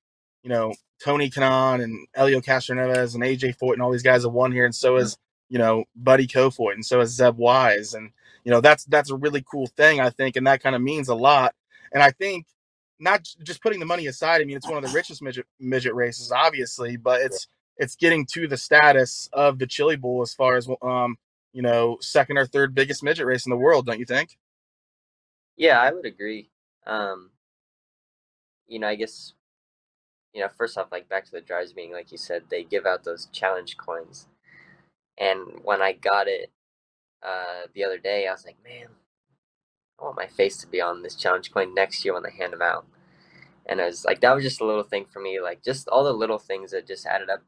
[0.43, 4.33] you know Tony Kanaan and Helio Castroneves and AJ Foyt and all these guys have
[4.33, 5.17] won here, and so is
[5.49, 8.11] you know Buddy Kofoid and so is Zeb Wise, and
[8.45, 11.09] you know that's that's a really cool thing I think, and that kind of means
[11.09, 11.55] a lot.
[11.93, 12.47] And I think
[12.99, 14.41] not just putting the money aside.
[14.41, 18.27] I mean, it's one of the richest midget midget races, obviously, but it's it's getting
[18.33, 21.17] to the status of the Chili Bowl as far as um
[21.53, 24.39] you know second or third biggest midget race in the world, don't you think?
[25.57, 26.51] Yeah, I would agree.
[26.87, 27.31] Um,
[28.67, 29.35] you know, I guess,
[30.33, 32.87] you know, first off, like back to the drives being like you said, they give
[32.87, 34.27] out those challenge coins.
[35.19, 36.51] And when I got it
[37.23, 38.89] uh, the other day, I was like, man,
[40.01, 42.53] I want my face to be on this challenge coin next year when they hand
[42.53, 42.87] them out.
[43.67, 46.05] And I was like, that was just a little thing for me, like just all
[46.05, 47.43] the little things that just added up.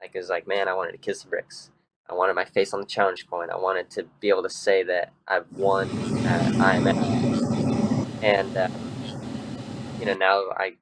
[0.00, 1.70] Like it was like, man, I wanted to kiss the bricks.
[2.08, 3.50] I wanted my face on the challenge coin.
[3.50, 5.88] I wanted to be able to say that I've won
[6.26, 7.24] at IMS
[8.22, 8.68] and uh,
[10.00, 10.74] you know now I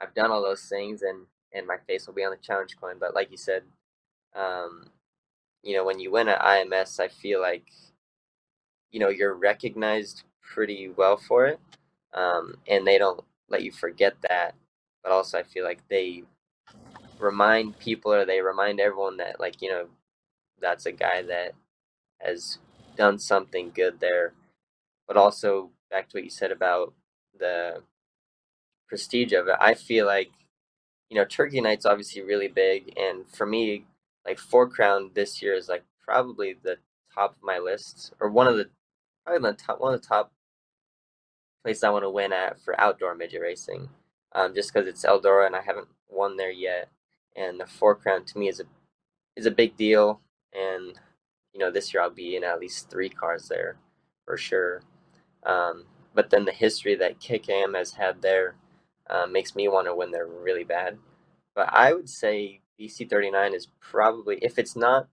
[0.00, 2.96] I've done all those things and and my face will be on the challenge coin.
[3.00, 3.62] But like you said,
[4.34, 4.86] um,
[5.62, 7.66] you know when you win at IMS, I feel like
[8.90, 11.60] you know you're recognized pretty well for it,
[12.14, 14.54] um, and they don't let you forget that.
[15.02, 16.24] But also, I feel like they
[17.18, 19.86] remind people or they remind everyone that like you know
[20.60, 21.54] that's a guy that
[22.20, 22.58] has
[22.96, 24.34] done something good there
[25.08, 26.94] but also back to what you said about
[27.38, 27.82] the
[28.88, 30.30] prestige of it i feel like
[31.10, 33.84] you know turkey night's obviously really big and for me
[34.26, 36.76] like four crown this year is like probably the
[37.14, 38.68] top of my list or one of the
[39.24, 40.32] probably the top one of the top
[41.62, 43.88] places i want to win at for outdoor midget racing
[44.34, 46.88] um, just because it's eldora and i haven't won there yet.
[47.36, 48.64] And the four crown to me is a
[49.36, 50.20] is a big deal.
[50.52, 50.98] And
[51.52, 53.76] you know this year i'll be in at least three cars there
[54.24, 54.82] for sure.
[55.44, 58.54] Um, but then the history that KKM has had there
[59.10, 60.98] uh, makes me want to win there really bad.
[61.54, 65.08] But I would say BC 39 is probably, if it's not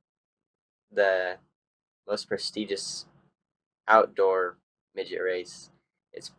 [0.91, 1.35] the
[2.07, 3.05] most prestigious
[3.87, 4.57] outdoor
[4.95, 5.69] midget race,
[6.11, 6.31] it's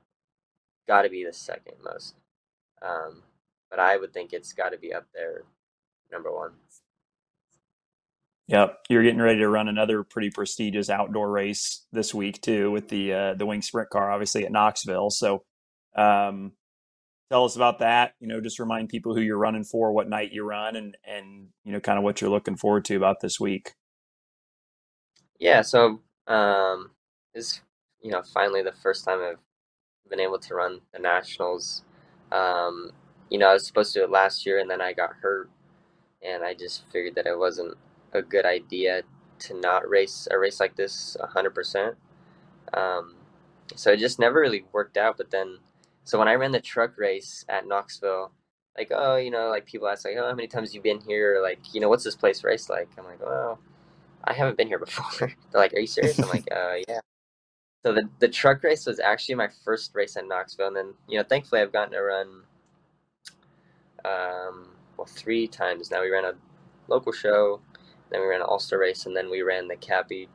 [0.88, 2.16] got to be the second most.
[2.82, 3.22] Um,
[3.70, 5.44] but I would think it's got to be up there,
[6.10, 6.52] number one.
[8.48, 12.88] Yep, you're getting ready to run another pretty prestigious outdoor race this week too, with
[12.88, 15.10] the uh, the wing sprint car, obviously at Knoxville.
[15.10, 15.44] So,
[15.94, 16.50] um,
[17.30, 18.14] tell us about that.
[18.20, 21.48] You know, just remind people who you're running for, what night you run, and and
[21.64, 23.74] you know, kind of what you're looking forward to about this week.
[25.38, 26.90] Yeah, so um,
[27.34, 27.60] is,
[28.02, 29.38] you know finally the first time I've
[30.10, 31.82] been able to run the nationals.
[32.32, 32.92] Um,
[33.30, 35.48] you know, I was supposed to do it last year, and then I got hurt,
[36.22, 37.76] and I just figured that it wasn't
[38.12, 39.02] a good idea
[39.38, 41.94] to not race a race like this 100%.
[42.74, 43.14] Um,
[43.74, 45.16] so it just never really worked out.
[45.16, 45.58] But then,
[46.04, 48.32] so when I ran the truck race at Knoxville,
[48.76, 51.40] like, oh, you know, like people ask, like, oh, how many times you been here?
[51.42, 52.88] Like, you know, what's this place race like?
[52.98, 53.58] I'm like, well,
[54.24, 55.28] I haven't been here before.
[55.28, 56.18] They're like, are you serious?
[56.18, 57.00] I'm like, uh, yeah.
[57.84, 61.18] So the the truck race was actually my first race at Knoxville, and then you
[61.18, 62.42] know, thankfully, I've gotten to run,
[64.04, 66.02] um, well, three times now.
[66.02, 66.34] We ran a
[66.88, 67.60] local show.
[68.10, 70.28] Then we ran an All Star race, and then we ran the Cappy.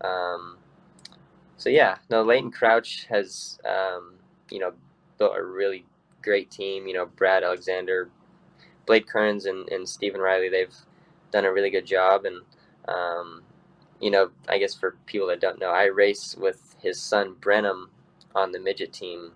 [0.00, 0.58] Um,
[1.56, 4.14] so yeah, no, Leighton Crouch has um,
[4.50, 4.72] you know
[5.20, 5.86] built a really
[6.22, 6.88] great team.
[6.88, 8.10] You know, Brad Alexander,
[8.86, 10.48] Blake Kearns, and, and Stephen Riley.
[10.48, 10.74] They've
[11.30, 12.42] done a really good job, and
[12.88, 13.42] um,
[14.00, 17.90] you know, I guess for people that don't know, I race with his son Brenham
[18.34, 19.32] on the midget team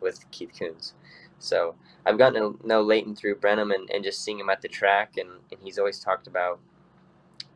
[0.00, 0.94] with Keith Kunz.
[1.38, 4.68] So I've gotten to know Leighton through Brenham and, and just seeing him at the
[4.68, 6.58] track, and, and he's always talked about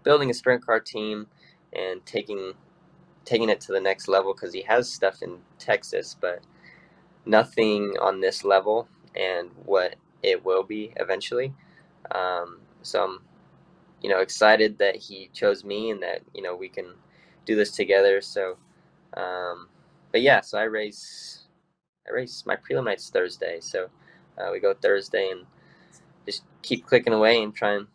[0.04, 1.26] building a sprint car team
[1.72, 2.54] and taking
[3.24, 6.40] taking it to the next level because he has stuff in Texas, but
[7.26, 11.52] nothing on this level and what it will be eventually.
[12.12, 13.18] Um, so I'm,
[14.02, 16.86] you know, excited that he chose me and that you know we can
[17.44, 18.20] do this together.
[18.20, 18.56] So,
[19.14, 19.68] um,
[20.12, 21.44] but yeah, so I race,
[22.08, 23.88] I race my prelim night's Thursday, so
[24.38, 25.46] uh, we go Thursday and
[26.26, 27.86] just keep clicking away and try and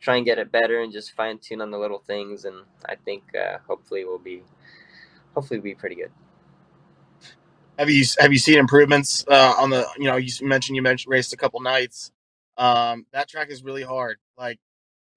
[0.00, 2.44] try and get it better and just fine tune on the little things.
[2.44, 2.56] And
[2.88, 4.42] I think uh, hopefully we'll be
[5.34, 6.12] hopefully we'll be pretty good.
[7.78, 9.86] Have you have you seen improvements uh, on the?
[9.98, 12.12] You know, you mentioned you mentioned raced a couple nights.
[12.56, 14.18] Um, that track is really hard.
[14.38, 14.58] Like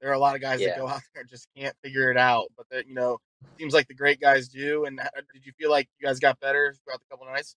[0.02, 0.70] there are a lot of guys Yeah.
[0.70, 2.48] that go out there and just can't figure it out.
[2.58, 3.20] But that you know,
[3.60, 4.86] seems like the great guys do.
[4.86, 7.56] And h- did you feel like you guys got better throughout the couple nights?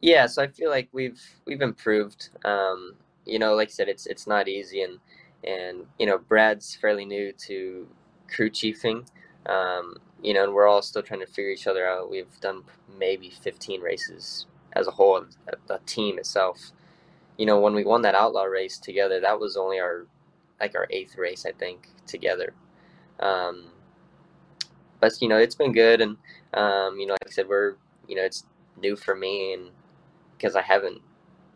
[0.00, 2.30] Yeah, so I feel like we've we've improved.
[2.44, 2.94] Um,
[3.26, 4.98] you know, like I said, it's it's not easy, and
[5.44, 7.88] and you know, Brad's fairly new to
[8.34, 9.06] crew chiefing.
[9.48, 12.10] Um, you know, and we're all still trying to figure each other out.
[12.10, 12.62] We've done
[12.98, 15.24] maybe 15 races as a whole,
[15.68, 16.72] a team itself.
[17.38, 20.06] You know, when we won that outlaw race together, that was only our
[20.60, 22.54] like our eighth race, I think, together.
[23.20, 23.66] Um,
[25.00, 26.16] but you know, it's been good, and
[26.54, 27.76] um, you know, like I said, we're
[28.08, 28.44] you know, it's
[28.80, 29.70] new for me, and
[30.36, 31.00] because I haven't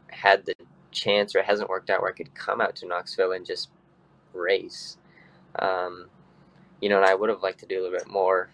[0.08, 0.54] had the
[0.90, 3.70] chance or it hasn't worked out where I could come out to Knoxville and just
[4.32, 4.98] race.
[5.58, 6.08] Um,
[6.80, 8.50] you know, and I would have liked to do a little bit more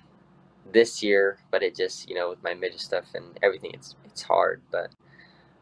[0.73, 4.23] this year, but it just, you know, with my midget stuff and everything, it's it's
[4.23, 4.63] hard.
[4.73, 4.91] But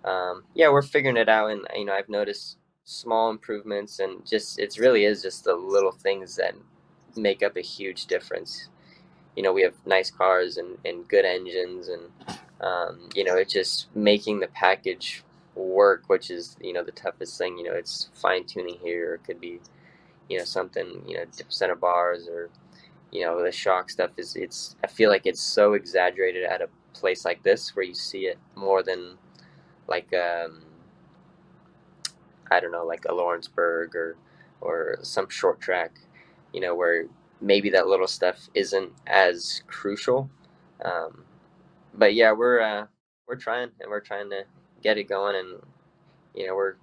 [0.05, 4.59] um, yeah, we're figuring it out, and you know, I've noticed small improvements, and just
[4.59, 6.55] it really is just the little things that
[7.17, 8.69] make up a huge difference.
[9.37, 12.03] You know, we have nice cars and, and good engines, and
[12.61, 15.25] um, you know, it's just making the package
[15.55, 17.59] work, which is you know the toughest thing.
[17.59, 19.15] You know, it's fine tuning here.
[19.15, 19.61] It could be,
[20.29, 22.51] you know, something you know, center bars or
[23.13, 24.37] you know the shock stuff is.
[24.37, 28.27] It's I feel like it's so exaggerated at a place like this where you see
[28.27, 29.19] it more than
[29.89, 30.63] like um,
[32.51, 34.17] I don't know, like a Lawrenceburg or
[34.61, 35.93] or some short track.
[36.53, 37.07] You know, where
[37.41, 40.31] maybe that little stuff isn't as crucial.
[40.85, 41.25] Um,
[41.95, 42.87] but yeah, we're uh,
[43.29, 44.45] we're trying and we're trying to
[44.83, 45.63] get it going, and
[46.35, 46.77] you know we're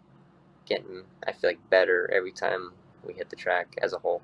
[0.65, 2.73] getting I feel like better every time
[3.05, 4.21] we hit the track as a whole.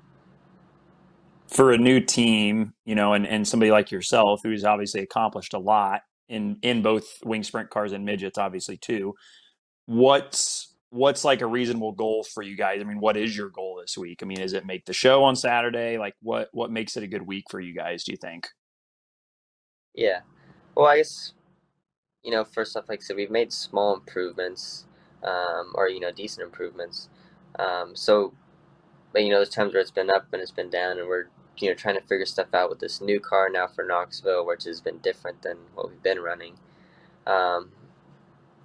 [1.48, 5.58] for a new team, you know, and, and somebody like yourself who's obviously accomplished a
[5.58, 9.14] lot in in both wing sprint cars and midgets, obviously too.
[9.86, 12.80] What's what's like a reasonable goal for you guys?
[12.80, 14.20] I mean, what is your goal this week?
[14.22, 15.98] I mean, is it make the show on Saturday?
[15.98, 18.04] Like, what what makes it a good week for you guys?
[18.04, 18.48] Do you think?
[19.94, 20.20] Yeah.
[20.74, 21.32] Well, I guess,
[22.22, 24.86] you know, first off, like I said, we've made small improvements,
[25.24, 27.08] um, or, you know, decent improvements.
[27.58, 28.32] Um, so,
[29.12, 31.26] but, you know, there's times where it's been up and it's been down, and we're,
[31.58, 34.64] you know, trying to figure stuff out with this new car now for Knoxville, which
[34.64, 36.54] has been different than what we've been running.
[37.26, 37.72] Um,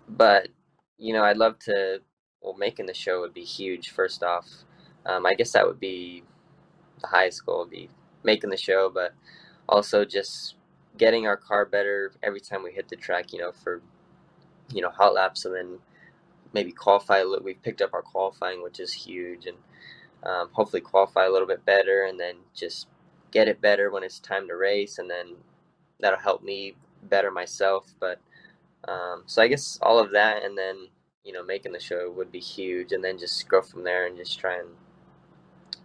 [0.08, 0.50] but,
[0.98, 2.02] you know, I'd love to,
[2.42, 4.48] well, making the show would be huge, first off.
[5.06, 6.24] Um, I guess that would be
[7.02, 7.90] the highest goal, would be
[8.24, 9.14] making the show, but
[9.68, 10.56] also just
[10.98, 13.82] getting our car better every time we hit the track, you know, for
[14.72, 15.80] you know hot laps, and then
[16.54, 17.20] maybe qualify.
[17.20, 17.44] a little.
[17.44, 19.58] We've picked up our qualifying, which is huge, and
[20.26, 22.88] um, hopefully qualify a little bit better, and then just
[23.32, 25.36] get it better when it's time to race, and then
[26.00, 27.94] that'll help me better myself.
[28.00, 28.20] But
[28.88, 30.88] um, so I guess all of that, and then
[31.24, 34.18] you know making the show would be huge, and then just go from there and
[34.18, 34.70] just try and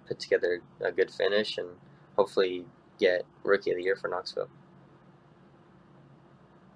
[0.07, 1.69] put together a good finish, and
[2.17, 2.65] hopefully
[2.99, 4.49] get rookie of the year for Knoxville.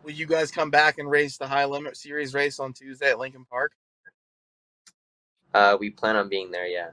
[0.03, 3.19] Will you guys come back and race the high limit series race on Tuesday at
[3.19, 3.73] Lincoln Park?
[5.55, 6.91] Uh, we plan on being there, yeah.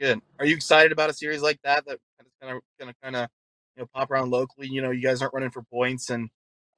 [0.00, 0.20] Good.
[0.38, 1.98] Are you excited about a series like that that
[2.42, 3.28] kind of going to kind of
[3.76, 4.68] you know pop around locally?
[4.68, 6.28] You know, you guys aren't running for points, and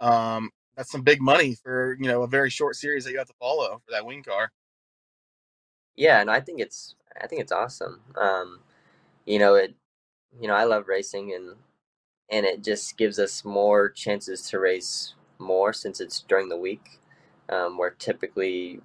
[0.00, 3.28] um, that's some big money for you know a very short series that you have
[3.28, 4.52] to follow for that wing car.
[5.96, 8.02] Yeah, and I think it's I think it's awesome.
[8.16, 8.60] Um,
[9.26, 9.74] you know, it
[10.40, 11.56] you know, I love racing and
[12.30, 17.00] and it just gives us more chances to race more since it's during the week.
[17.50, 18.80] Um, where typically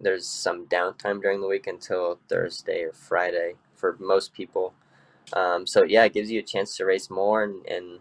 [0.00, 4.74] there's some downtime during the week until Thursday or Friday for most people.
[5.32, 8.00] Um, so yeah, it gives you a chance to race more, and, and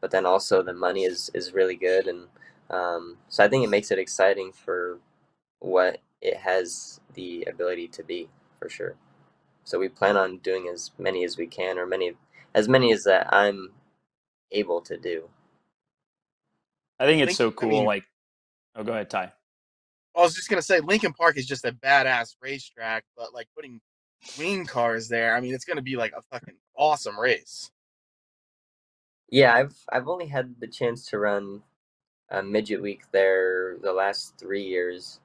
[0.00, 2.26] but then also the money is is really good, and
[2.70, 4.98] um, so I think it makes it exciting for
[5.60, 8.94] what it has the ability to be for sure.
[9.64, 12.12] So we plan on doing as many as we can, or many
[12.54, 13.70] as many as that I'm
[14.52, 15.28] able to do.
[16.98, 17.68] I think it's Think- so I cool.
[17.70, 18.04] mean- like,
[18.76, 19.32] oh, go ahead, Ty.
[20.16, 23.80] I was just gonna say Lincoln Park is just a badass racetrack, but like putting
[24.38, 27.70] wing cars there, I mean, it's gonna be like a fucking awesome race.
[29.30, 31.62] Yeah, I've I've only had the chance to run
[32.30, 35.20] a midget week there the last three years,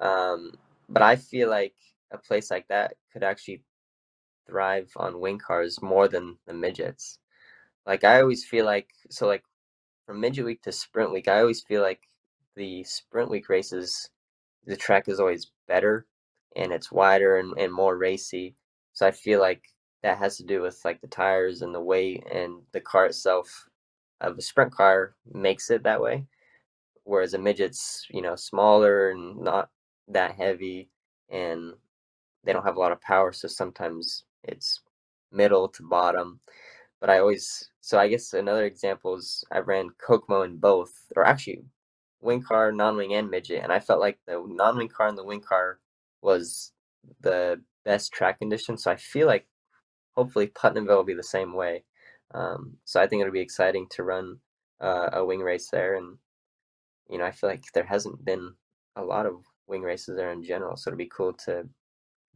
[0.00, 0.52] um,
[0.88, 1.74] but I feel like
[2.12, 3.62] a place like that could actually
[4.46, 7.18] thrive on wing cars more than the midgets.
[7.86, 9.44] Like I always feel like so like
[10.06, 12.02] from midget week to sprint week, I always feel like
[12.56, 14.10] the sprint week races,
[14.66, 16.06] the track is always better
[16.56, 18.56] and it's wider and, and more racy.
[18.92, 19.62] So I feel like
[20.02, 23.68] that has to do with like the tires and the weight and the car itself
[24.20, 26.26] of a sprint car makes it that way.
[27.04, 29.70] Whereas a midget's, you know, smaller and not
[30.08, 30.90] that heavy
[31.30, 31.74] and
[32.44, 34.80] they don't have a lot of power, so sometimes it's
[35.32, 36.40] middle to bottom.
[37.00, 41.24] But I always so I guess another example is I ran Kokomo in both, or
[41.26, 41.64] actually
[42.20, 45.18] wing car, non wing and midget, and I felt like the non wing car and
[45.18, 45.80] the wing car
[46.22, 46.72] was
[47.20, 48.76] the best track condition.
[48.78, 49.46] So I feel like
[50.16, 51.84] hopefully Putnamville will be the same way.
[52.34, 54.40] Um, so I think it'll be exciting to run
[54.80, 56.18] uh, a wing race there, and
[57.08, 58.54] you know I feel like there hasn't been
[58.96, 61.68] a lot of wing races there in general, so it'll be cool to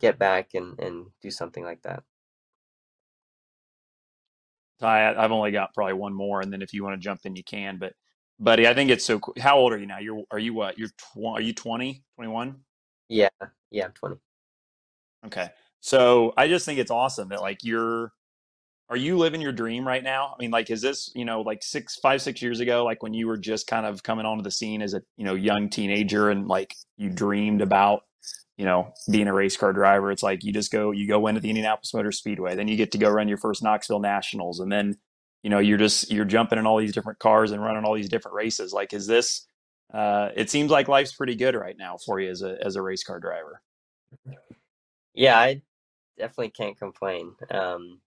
[0.00, 2.04] get back and and do something like that.
[4.80, 7.36] I- I've only got probably one more, and then if you want to jump in,
[7.36, 7.78] you can.
[7.78, 7.94] But,
[8.38, 9.34] buddy, I think it's so cool.
[9.38, 9.98] How old are you now?
[9.98, 10.78] You're are you what?
[10.78, 12.56] You're tw- are you 20, 21?
[13.08, 13.28] Yeah,
[13.70, 14.16] yeah, I'm 20.
[15.26, 15.48] Okay.
[15.80, 18.12] So I just think it's awesome that like you're
[18.90, 20.34] are you living your dream right now?
[20.34, 23.14] I mean, like is this, you know, like six, five, six years ago, like when
[23.14, 26.28] you were just kind of coming onto the scene as a, you know, young teenager
[26.30, 28.02] and like you dreamed about,
[28.58, 30.12] you know, being a race car driver.
[30.12, 32.92] It's like you just go, you go into the Indianapolis Motor Speedway, then you get
[32.92, 34.96] to go run your first Knoxville Nationals, and then,
[35.44, 38.08] you know, you're just you're jumping in all these different cars and running all these
[38.08, 38.72] different races.
[38.72, 39.46] Like, is this
[39.92, 42.82] uh it seems like life's pretty good right now for you as a as a
[42.82, 43.60] race car driver.
[45.12, 45.60] Yeah, I
[46.18, 47.34] definitely can't complain.
[47.50, 48.00] Um,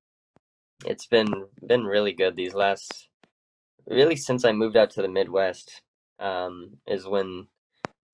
[0.83, 3.07] it's been been really good these last,
[3.85, 5.83] really since I moved out to the Midwest,
[6.19, 7.47] um, is when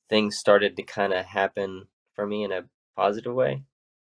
[0.10, 2.66] things started to kind of happen for me in a
[2.98, 3.64] positive way.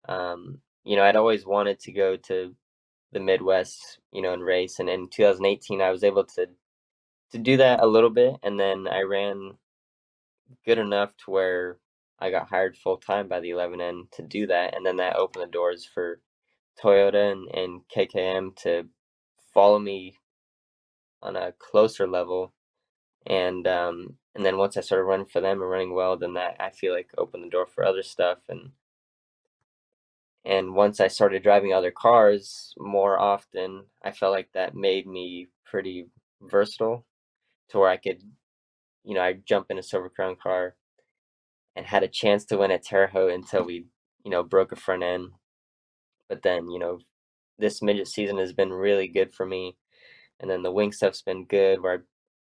[0.08, 2.54] Um, you know, I'd always wanted to go to
[3.12, 6.48] the Midwest, you know, and race, and in 2018 I was able to
[7.32, 9.52] to do that a little bit, and then I ran
[10.66, 11.78] good enough to where
[12.18, 15.44] I got hired full time by the 11N to do that, and then that opened
[15.44, 16.20] the doors for
[16.82, 18.86] Toyota and, and KKM to
[19.52, 20.14] follow me
[21.22, 22.52] on a closer level,
[23.26, 26.56] and um, and then once I started running for them and running well, then that
[26.60, 28.72] I feel like opened the door for other stuff, and
[30.44, 35.48] and once I started driving other cars more often, I felt like that made me
[35.64, 36.06] pretty
[36.40, 37.06] versatile,
[37.70, 38.22] to where I could,
[39.04, 40.74] you know, I jump in a Silver Crown car
[41.76, 43.86] and had a chance to win at Terre Haute until we,
[44.24, 45.30] you know, broke a front end.
[46.28, 46.98] But then, you know,
[47.58, 49.76] this midget season has been really good for me.
[50.40, 51.98] And then the wing stuff's been good where I,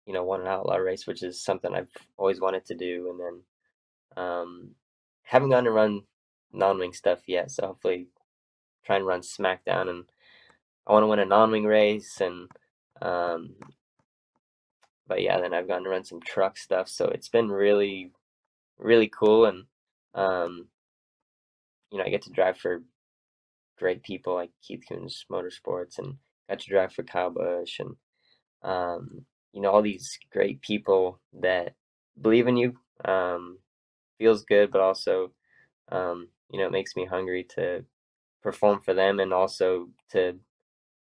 [0.06, 3.10] you know, won an outlaw race, which is something I've always wanted to do.
[3.10, 3.42] And then
[4.16, 4.70] um
[5.22, 6.02] haven't gotten to run
[6.52, 7.50] non wing stuff yet.
[7.50, 8.08] So hopefully
[8.84, 10.04] try and run SmackDown and
[10.86, 12.48] I want to win a non wing race and
[13.02, 13.54] um
[15.06, 16.88] but yeah, then I've gotten to run some truck stuff.
[16.88, 18.12] So it's been really
[18.80, 19.64] really cool and
[20.14, 20.66] um
[21.90, 22.82] you know i get to drive for
[23.78, 26.14] great people like keith Kunz motorsports and
[26.48, 27.94] got to drive for kyle busch and
[28.62, 31.74] um you know all these great people that
[32.20, 33.58] believe in you um
[34.18, 35.30] feels good but also
[35.92, 37.84] um you know it makes me hungry to
[38.42, 40.38] perform for them and also to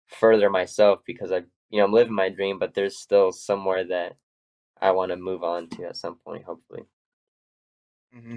[0.08, 1.38] further myself because i
[1.70, 4.16] you know i'm living my dream but there's still somewhere that
[4.80, 6.82] i want to move on to at some point hopefully
[8.12, 8.36] hmm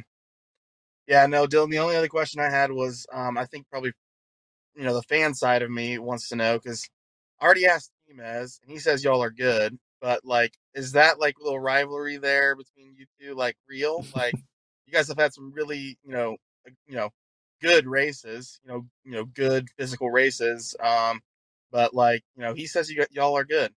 [1.08, 1.70] Yeah, no, Dillon.
[1.70, 3.94] The only other question I had was, um, I think probably,
[4.76, 6.88] you know, the fan side of me wants to know because
[7.42, 11.36] I already asked T-Mez, and he says y'all are good, but like, is that like
[11.40, 14.06] a little rivalry there between you two, like real?
[14.16, 14.36] Like,
[14.88, 16.38] you guys have had some really, you know,
[16.88, 17.10] you know,
[17.62, 20.76] good races, you know, you know, good physical races.
[20.82, 21.22] Um,
[21.72, 23.74] but like, you know, he says you y'all are good.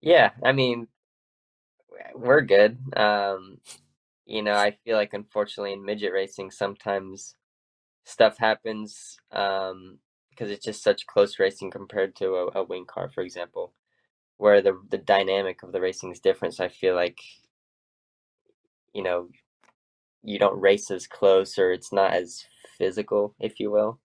[0.00, 0.88] Yeah, I mean,
[2.14, 2.78] we're good.
[2.96, 3.58] Um,
[4.26, 7.34] you know, I feel like unfortunately in midget racing sometimes
[8.04, 9.98] stuff happens um,
[10.30, 13.74] because it's just such close racing compared to a, a wing car, for example,
[14.38, 16.54] where the the dynamic of the racing is different.
[16.54, 17.18] So I feel like,
[18.92, 19.28] you know,
[20.22, 22.44] you don't race as close or it's not as
[22.78, 24.00] physical, if you will.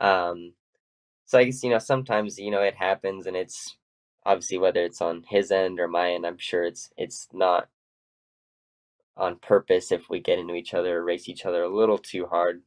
[0.00, 0.54] Um,
[1.26, 3.76] so I guess you know sometimes you know it happens, and it's
[4.24, 6.26] obviously whether it's on his end or my end.
[6.26, 7.68] I'm sure it's it's not
[9.16, 12.26] on purpose if we get into each other or race each other a little too
[12.26, 12.62] hard.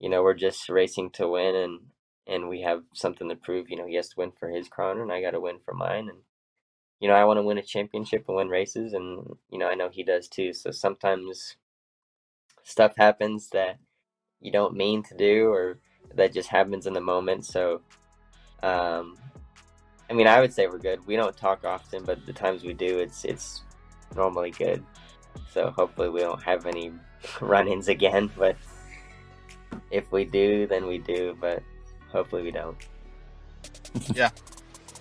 [0.00, 1.80] You know, we're just racing to win and
[2.26, 3.70] and we have something to prove.
[3.70, 5.74] You know, he has to win for his crown and I got to win for
[5.74, 6.08] mine.
[6.08, 6.18] And
[7.00, 9.74] you know, I want to win a championship and win races, and you know, I
[9.74, 10.52] know he does too.
[10.52, 11.56] So sometimes
[12.62, 13.78] stuff happens that
[14.40, 15.78] you don't mean to do or
[16.14, 17.44] that just happens in the moment.
[17.44, 17.82] So,
[18.62, 19.16] um,
[20.08, 21.06] I mean, I would say we're good.
[21.06, 23.62] We don't talk often, but the times we do, it's it's
[24.16, 24.84] normally good.
[25.52, 26.92] So hopefully we don't have any
[27.40, 28.30] run-ins again.
[28.36, 28.56] But
[29.90, 31.36] if we do, then we do.
[31.40, 31.62] But
[32.10, 32.76] hopefully we don't.
[34.14, 34.30] yeah.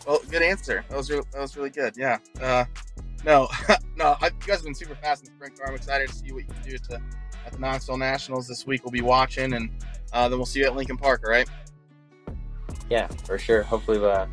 [0.07, 0.86] Well, good answer.
[0.89, 1.95] That was re- that was really good.
[1.97, 2.20] Yeah.
[2.39, 2.66] Uh,
[3.26, 3.47] no,
[3.95, 4.16] no.
[4.22, 5.70] I, you guys have been super fast in the sprint car.
[5.70, 7.01] I'm excited to see what you can do the
[7.46, 8.84] at the Knoxville Nationals this week.
[8.84, 9.70] We'll be watching, and
[10.14, 11.22] uh, then we'll see you at Lincoln Park.
[11.26, 11.48] All right.
[12.90, 13.64] Yeah, for sure.
[13.64, 14.26] Hopefully, uh,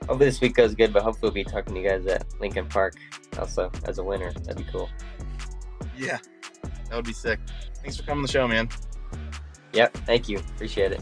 [0.00, 0.92] hopefully this week goes good.
[0.92, 2.94] But hopefully, we'll be talking to you guys at Lincoln Park
[3.38, 4.32] also as a winner.
[4.32, 4.88] That'd be cool.
[5.96, 6.18] Yeah,
[6.88, 7.40] that would be sick.
[7.82, 8.68] Thanks for coming to the show, man.
[9.72, 9.94] Yep.
[10.06, 10.38] Thank you.
[10.38, 11.00] Appreciate it.